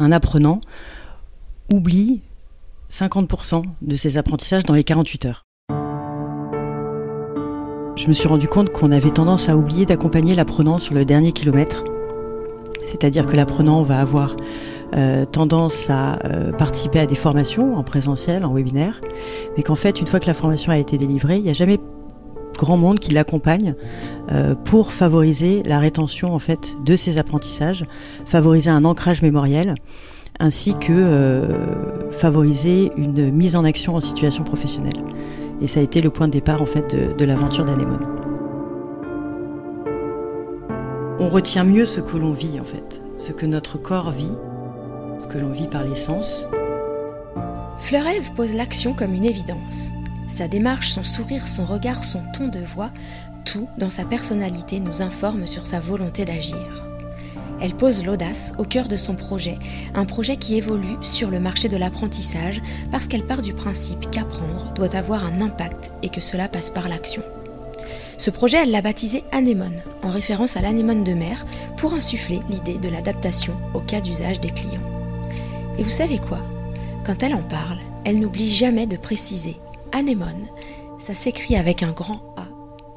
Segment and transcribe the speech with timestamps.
[0.00, 0.60] un apprenant
[1.72, 2.22] oublie
[2.90, 5.44] 50% de ses apprentissages dans les 48 heures.
[7.96, 11.32] Je me suis rendu compte qu'on avait tendance à oublier d'accompagner l'apprenant sur le dernier
[11.32, 11.84] kilomètre.
[12.84, 14.36] C'est-à-dire que l'apprenant va avoir
[14.96, 19.00] euh, tendance à euh, participer à des formations en présentiel, en webinaire,
[19.56, 21.78] mais qu'en fait, une fois que la formation a été délivrée, il n'y a jamais
[22.60, 23.74] grand monde qui l'accompagne
[24.30, 27.86] euh, pour favoriser la rétention en fait de ses apprentissages,
[28.26, 29.74] favoriser un ancrage mémoriel
[30.42, 31.48] ainsi que
[32.12, 35.04] favoriser une mise en action en situation professionnelle.
[35.60, 38.06] Et ça a été le point de départ en fait de, l'aventure d'Anémone.
[41.18, 44.32] On retient mieux ce que l'on vit en fait, ce que notre corps vit
[45.20, 46.46] ce que l'on vit par les sens.
[47.78, 49.92] Fleurev pose l'action comme une évidence.
[50.30, 52.92] Sa démarche, son sourire, son regard, son ton de voix,
[53.44, 56.86] tout dans sa personnalité nous informe sur sa volonté d'agir.
[57.60, 59.58] Elle pose l'audace au cœur de son projet,
[59.92, 62.62] un projet qui évolue sur le marché de l'apprentissage
[62.92, 66.88] parce qu'elle part du principe qu'apprendre doit avoir un impact et que cela passe par
[66.88, 67.22] l'action.
[68.16, 71.44] Ce projet, elle l'a baptisé Anémone, en référence à l'anémone de mer,
[71.76, 74.80] pour insuffler l'idée de l'adaptation au cas d'usage des clients.
[75.76, 76.38] Et vous savez quoi?
[77.04, 79.56] Quand elle en parle, elle n'oublie jamais de préciser
[79.92, 80.46] anémone,
[80.98, 82.44] ça s'écrit avec un grand A,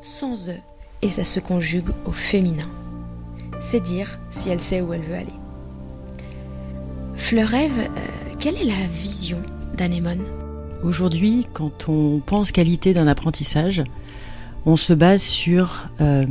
[0.00, 0.56] sans E,
[1.02, 2.68] et ça se conjugue au féminin.
[3.60, 5.32] C'est dire si elle sait où elle veut aller.
[7.16, 9.42] Fleurève, euh, quelle est la vision
[9.76, 10.24] d'Anémone?
[10.82, 13.84] Aujourd'hui, quand on pense qualité d'un apprentissage,
[14.64, 16.24] on se base sur euh,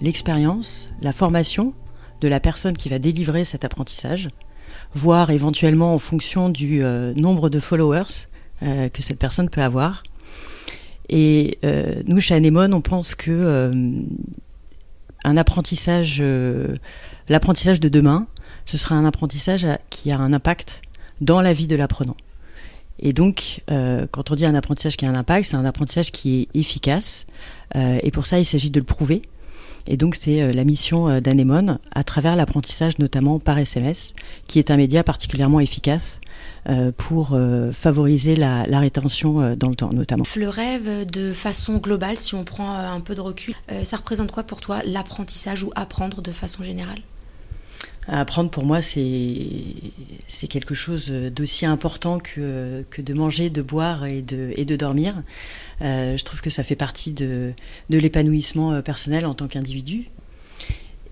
[0.00, 1.72] l'expérience, la formation
[2.20, 4.28] de la personne qui va délivrer cet apprentissage,
[4.94, 8.28] voire éventuellement en fonction du euh, nombre de followers
[8.60, 10.02] que cette personne peut avoir.
[11.08, 13.70] Et euh, nous, chez Anémone, on pense que
[15.24, 16.22] un apprentissage,
[17.28, 18.26] l'apprentissage de demain,
[18.64, 20.82] ce sera un apprentissage qui a un impact
[21.20, 22.16] dans la vie de l'apprenant.
[23.00, 26.42] Et donc, quand on dit un apprentissage qui a un impact, c'est un apprentissage qui
[26.42, 27.26] est efficace.
[27.74, 29.22] et pour ça, il s'agit de le prouver.
[29.90, 34.14] Et donc c'est euh, la mission euh, d'Anemone à travers l'apprentissage notamment par SMS,
[34.46, 36.20] qui est un média particulièrement efficace
[36.68, 37.36] euh, pour
[37.72, 40.24] favoriser la, rétention dans le temps notamment.
[40.36, 44.44] Le rêve de façon globale, si on prend un peu de recul, ça représente quoi
[44.44, 47.00] pour toi l'apprentissage ou apprendre de façon générale?
[48.12, 48.98] Apprendre pour moi, c'est
[50.48, 55.22] quelque chose d'aussi important que, que, de manger, de boire et de, et de dormir.
[55.80, 57.52] Euh, je trouve que ça fait partie de,
[57.88, 60.08] de l'épanouissement euh, personnel en tant qu'individu.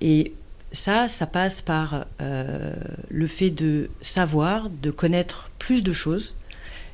[0.01, 0.33] Et
[0.73, 2.75] ça, ça passe par euh,
[3.09, 6.35] le fait de savoir, de connaître plus de choses.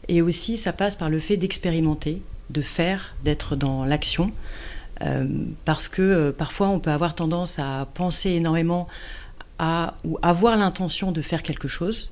[0.09, 4.33] Et aussi, ça passe par le fait d'expérimenter, de faire, d'être dans l'action.
[5.65, 8.87] parce que parfois, on peut avoir tendance à penser énormément
[9.59, 12.11] à, ou avoir l'intention de faire quelque chose,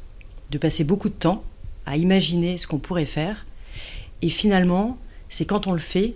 [0.51, 1.45] de passer beaucoup de temps
[1.87, 3.47] à imaginer ce qu'on pourrait faire,
[4.23, 4.99] et finalement,
[5.29, 6.15] c'est quand on le fait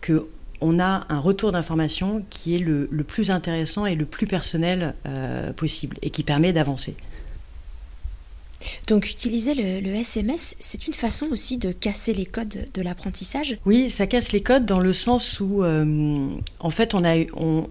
[0.00, 0.28] que
[0.60, 5.52] on a un retour d'information qui est le, plus intéressant et le plus personnel euh,
[5.52, 6.96] possible et qui permet d'avancer.
[8.88, 13.58] Donc utiliser le, SMS, c'est une façon aussi de casser les codes de l'apprentissage?
[13.66, 16.28] Oui, ça casse les codes dans le sens où, euh,
[16.60, 17.68] en fait, on a, on,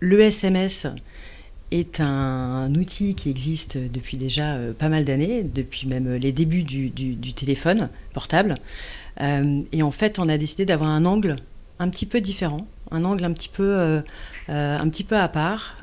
[0.00, 0.86] le SMS
[1.70, 6.62] est un, outil qui existe depuis déjà euh, pas mal d'années, depuis même les débuts
[6.62, 8.54] du, téléphone portable.
[9.20, 11.36] Euh, et en fait, on a décidé d'avoir un angle
[11.78, 14.00] un petit peu différent, un angle un petit peu, euh,
[14.48, 15.76] un petit peu à part.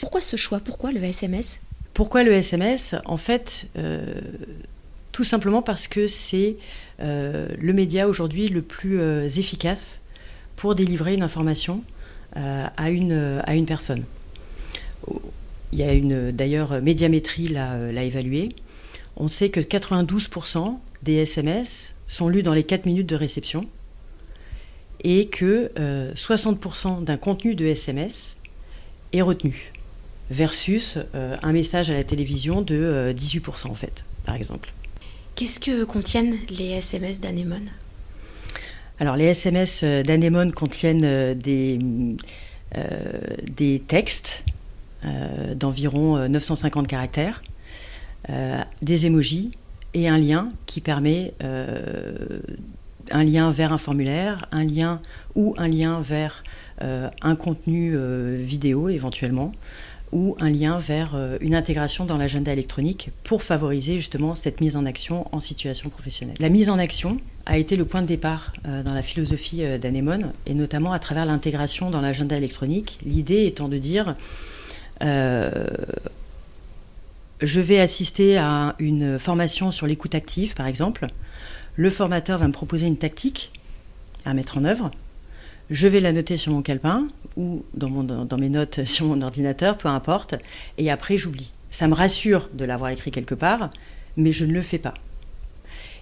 [0.00, 0.60] Pourquoi ce choix?
[0.60, 1.60] Pourquoi le SMS
[1.94, 3.68] Pourquoi le SMS En fait,
[5.10, 6.56] tout simplement parce que c'est
[7.00, 9.00] le média aujourd'hui le plus
[9.38, 10.02] efficace
[10.54, 11.82] pour délivrer une information
[12.36, 14.04] à, une, à une personne.
[15.72, 18.50] Il y a une, d'ailleurs, Médiamétrie l'a évalué.
[19.16, 23.66] On sait que 92% des SMS sont lus dans les 4 minutes de réception
[25.04, 25.70] et que
[26.14, 28.36] 60% euh, d'un contenu de SMS
[29.12, 29.72] est retenu
[30.30, 34.72] versus euh, un message à la télévision de 18% euh, en fait, par exemple.
[35.34, 37.68] Qu'est-ce que contiennent les SMS d'Anemone
[39.00, 41.78] Alors les SMS d'Anemone contiennent des,
[43.56, 44.51] des textes euh,
[45.54, 47.42] d'environ 950 euh, caractères,
[48.30, 49.50] euh, des émojis
[49.94, 51.34] et un lien qui permet
[53.10, 55.00] un lien vers un formulaire, un lien
[55.34, 56.42] ou un lien vers
[56.80, 57.94] un contenu
[58.38, 59.52] vidéo éventuellement,
[60.12, 64.86] ou un lien vers une intégration dans l'agenda électronique pour favoriser justement cette mise en
[64.86, 66.36] action en situation professionnelle.
[66.40, 70.54] La mise en action a été le point de départ dans la philosophie d'Anemone, et
[70.54, 74.14] notamment à travers l'intégration dans l'agenda électronique, l'idée étant de dire euh,
[75.00, 75.66] je
[77.60, 81.06] vais assister à une formation sur l'écoute active, par exemple.
[81.74, 83.50] Le formateur va me proposer une tactique
[84.24, 84.90] à mettre en œuvre.
[85.70, 89.88] Je vais la noter sur mon calepin ou dans mes notes sur mon ordinateur, peu
[89.88, 90.34] importe.
[90.78, 91.52] Et après, j'oublie.
[91.70, 93.70] Ça me rassure de l'avoir écrit quelque part,
[94.16, 94.94] mais je ne le fais pas.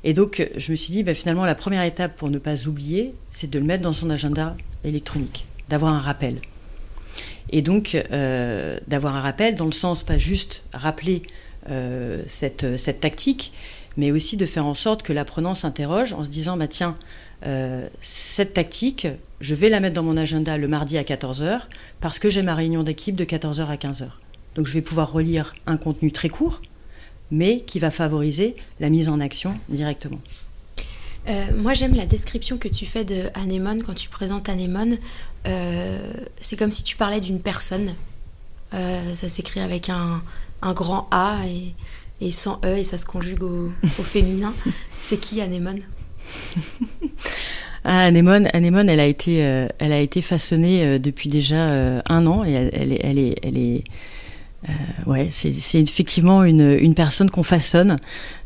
[0.03, 3.15] Et donc, je me suis dit, bah, finalement, la première étape pour ne pas oublier,
[3.31, 6.39] c'est de le mettre dans son agenda électronique, d'avoir un rappel.
[7.51, 11.23] Et donc, euh, d'avoir un rappel dans le sens, pas juste rappeler
[11.69, 13.53] euh, cette, cette, tactique,
[13.97, 16.95] mais aussi de faire en sorte que l'apprenant s'interroge en se disant, bah, tiens,
[17.47, 19.09] euh, cette tactique,
[19.41, 21.63] je vais la mettre dans mon agenda le mardi à 14h,
[22.01, 24.09] parce que j'ai ma réunion d'équipe de 14h à 15h.
[24.55, 26.61] Donc, je vais pouvoir relire un contenu très court,
[27.31, 30.21] mais qui va favoriser la mise en action directement.
[31.29, 34.99] Euh, moi, j'aime la description que tu fais de Anémone quand tu présentes Anémone.
[35.47, 35.99] Euh,
[36.41, 37.95] c'est comme si tu parlais d'une personne.
[38.73, 40.23] Euh, ça s'écrit avec un,
[40.63, 41.75] un, grand A et,
[42.25, 44.55] et, sans E et ça se conjugue au, au féminin.
[45.01, 45.81] C'est qui Anémone?
[47.83, 52.53] Ah, Anémone, Anémone, elle a été, elle a été façonnée depuis déjà un an et
[52.53, 53.85] elle, elle est, elle est, elle est
[54.69, 54.73] euh,
[55.07, 57.97] ouais, c'est effectivement une, une personne qu'on façonne,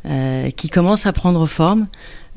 [0.06, 1.86] euh, qui commence à prendre forme,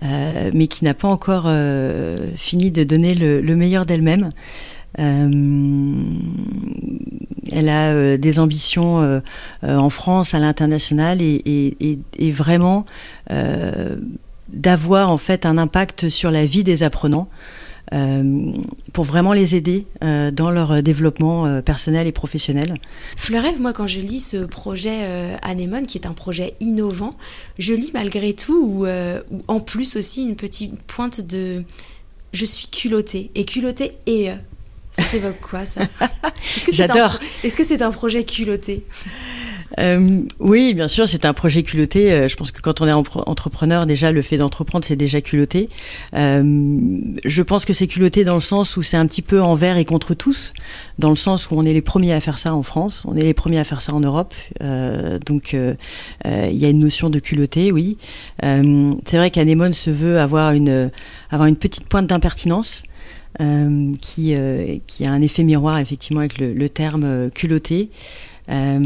[0.03, 4.29] euh, mais qui n'a pas encore euh, fini de donner le, le meilleur d'elle-même.
[4.99, 5.29] Euh,
[7.51, 9.21] elle a euh, des ambitions
[9.63, 12.85] en France, à l'international, et, et, et, vraiment
[14.49, 17.27] d'avoir en fait un impact sur la vie des apprenants.
[17.93, 18.51] Euh,
[18.91, 22.75] pour vraiment les aider euh, dans leur développement euh, personnel et professionnel.
[23.15, 27.15] Fleurève, moi, quand je lis ce projet Anémone, qui est un projet innovant,
[27.59, 31.63] je lis malgré tout, ou, ou en plus aussi une petite pointe de
[32.33, 33.31] je suis culottée.
[33.35, 34.29] Et culottée et.
[34.91, 35.81] Ça t'évoque quoi, ça?
[36.73, 37.19] J'adore.
[37.43, 38.83] Est-ce que c'est un projet culotté?
[39.79, 42.12] Euh, oui, bien sûr, c'est un projet culotté.
[42.12, 45.69] Euh, je pense que quand on est entrepreneur, déjà, le fait d'entreprendre, c'est déjà culotté.
[46.15, 49.77] Euh, je pense que c'est culotté dans le sens où c'est un petit peu envers
[49.77, 50.53] et contre tous,
[51.00, 53.21] dans le sens où on est les premiers à faire ça en France, on est
[53.21, 54.33] les premiers à faire ça en Europe.
[55.25, 57.97] Donc, il y a une notion de culotté, oui.
[58.41, 60.91] c'est vrai qu'Anémone se veut avoir une,
[61.30, 62.83] avoir une petite pointe d'impertinence.
[64.01, 64.35] Qui,
[64.88, 67.91] qui a un effet miroir effectivement avec le terme culotté.
[68.49, 68.79] Euh,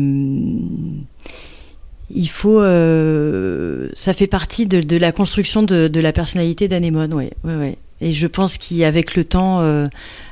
[2.14, 7.56] il faut, euh, ça fait partie de, la construction de, la personnalité d'Anémone, ouais, ouais,
[7.56, 7.78] ouais.
[8.02, 9.88] Et je pense qu'avec le temps, euh,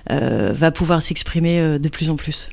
[0.10, 2.50] va pouvoir s'exprimer de plus en plus.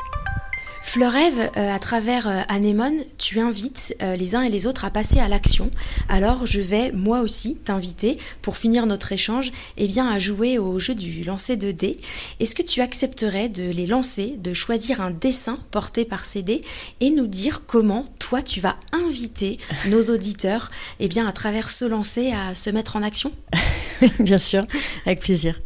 [0.86, 4.90] Fleurève, euh, à travers euh, Anémone, tu invites euh, les uns et les autres à
[4.90, 5.68] passer à l'action.
[6.08, 10.78] Alors je vais moi aussi t'inviter, pour finir notre échange, eh bien, à jouer au
[10.78, 11.96] jeu du lancer de dés.
[12.38, 16.62] Est-ce que tu accepterais de les lancer, de choisir un dessin porté par ces dés
[17.00, 21.84] et nous dire comment toi tu vas inviter nos auditeurs eh bien, à travers ce
[21.84, 23.32] lancer à se mettre en action?
[24.20, 24.62] Bien sûr,
[25.04, 25.60] avec plaisir.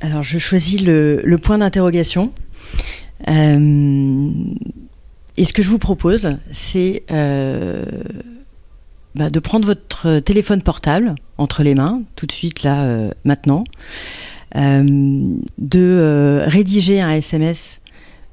[0.00, 2.32] Alors, je choisis le, point d'interrogation.
[3.28, 4.30] Euh,
[5.36, 7.84] et ce que je vous propose, c'est euh,
[9.14, 13.64] bah, de prendre votre téléphone portable entre les mains, tout de suite, là, euh, maintenant,
[14.54, 17.80] de rédiger un SMS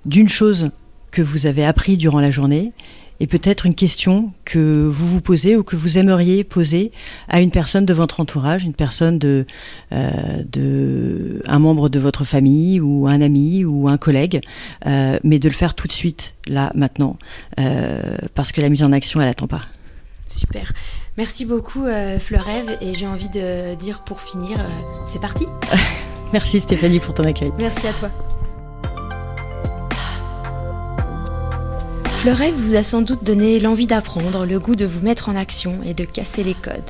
[0.06, 0.70] d'une chose
[1.12, 2.72] que vous avez appris durant la journée
[3.20, 6.92] et peut-être une question que vous vous posez ou que vous aimeriez poser
[7.28, 9.46] à une personne de votre entourage, une personne de,
[9.94, 10.12] euh,
[10.52, 14.42] de un membre de votre famille ou un ami ou un collègue,
[14.86, 17.18] euh, mais de le faire tout de suite, là, maintenant,
[17.60, 19.62] euh, parce que la mise en action, elle attend pas.
[20.28, 20.74] Super.
[21.18, 21.86] Merci beaucoup,
[22.20, 24.58] Fleurève, et j'ai envie de dire pour finir,
[25.08, 25.46] c'est parti.
[26.34, 27.52] Merci Stéphanie pour ton accueil.
[27.58, 28.10] Merci à toi.
[32.26, 35.36] Le rêve vous a sans doute donné l'envie d'apprendre, le goût de vous mettre en
[35.36, 36.90] action et de casser les codes.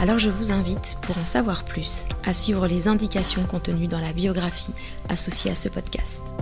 [0.00, 4.14] Alors je vous invite, pour en savoir plus, à suivre les indications contenues dans la
[4.14, 4.72] biographie
[5.10, 6.34] associée à ce podcast.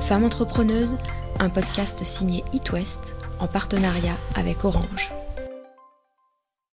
[0.00, 0.96] Femme entrepreneuse,
[1.38, 5.12] un podcast signé It West en partenariat avec Orange.